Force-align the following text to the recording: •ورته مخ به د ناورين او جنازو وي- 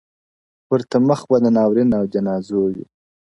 •ورته 0.71 0.97
مخ 1.07 1.19
به 1.29 1.37
د 1.43 1.45
ناورين 1.57 1.89
او 1.99 2.03
جنازو 2.13 2.57
وي- 2.73 2.83